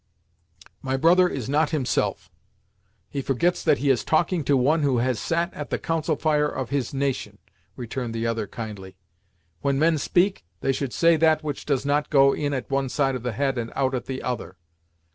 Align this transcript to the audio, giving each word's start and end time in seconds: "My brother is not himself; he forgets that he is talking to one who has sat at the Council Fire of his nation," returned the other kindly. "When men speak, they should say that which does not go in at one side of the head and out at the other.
"My 0.81 0.97
brother 0.97 1.29
is 1.29 1.47
not 1.47 1.69
himself; 1.69 2.31
he 3.07 3.21
forgets 3.21 3.63
that 3.63 3.77
he 3.77 3.91
is 3.91 4.03
talking 4.03 4.43
to 4.45 4.57
one 4.57 4.81
who 4.81 4.97
has 4.97 5.19
sat 5.19 5.53
at 5.53 5.69
the 5.69 5.77
Council 5.77 6.15
Fire 6.15 6.47
of 6.47 6.71
his 6.71 6.91
nation," 6.91 7.37
returned 7.75 8.15
the 8.15 8.25
other 8.25 8.47
kindly. 8.47 8.97
"When 9.61 9.77
men 9.77 9.99
speak, 9.99 10.43
they 10.61 10.71
should 10.71 10.91
say 10.91 11.17
that 11.17 11.43
which 11.43 11.67
does 11.67 11.85
not 11.85 12.09
go 12.09 12.33
in 12.33 12.51
at 12.51 12.71
one 12.71 12.89
side 12.89 13.13
of 13.13 13.21
the 13.21 13.33
head 13.33 13.59
and 13.59 13.71
out 13.75 13.93
at 13.93 14.07
the 14.07 14.23
other. 14.23 14.57